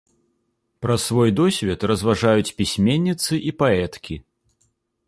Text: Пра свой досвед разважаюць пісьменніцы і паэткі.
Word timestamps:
Пра 0.85 0.95
свой 1.03 1.29
досвед 1.41 1.85
разважаюць 1.91 2.55
пісьменніцы 2.63 3.43
і 3.53 3.55
паэткі. 3.63 4.15